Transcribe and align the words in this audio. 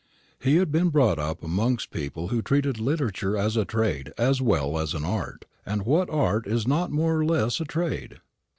He 0.39 0.55
had 0.55 0.71
been 0.71 0.89
brought 0.89 1.19
up 1.19 1.43
amongst 1.43 1.91
people 1.91 2.29
who 2.29 2.41
treated 2.41 2.79
literature 2.79 3.37
as 3.37 3.55
a 3.55 3.65
trade 3.65 4.11
as 4.17 4.41
well 4.41 4.79
as 4.79 4.95
an 4.95 5.05
art; 5.05 5.45
and 5.63 5.85
what 5.85 6.09
art 6.09 6.47
is 6.47 6.65
not 6.65 6.89
more 6.89 7.19
or 7.19 7.23
less 7.23 7.61
a 7.61 7.65
trade? 7.65 8.17